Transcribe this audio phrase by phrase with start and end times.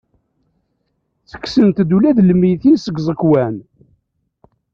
[1.23, 3.55] Ttekksent-d ula d lmeyytin seg iẓekwan.